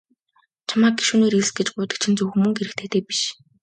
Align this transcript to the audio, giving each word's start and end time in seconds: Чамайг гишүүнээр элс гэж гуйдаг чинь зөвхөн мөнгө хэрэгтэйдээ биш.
Чамайг 0.67 0.95
гишүүнээр 0.99 1.37
элс 1.37 1.51
гэж 1.57 1.67
гуйдаг 1.75 1.97
чинь 2.01 2.17
зөвхөн 2.17 2.41
мөнгө 2.41 2.59
хэрэгтэйдээ 2.59 3.03
биш. 3.07 3.21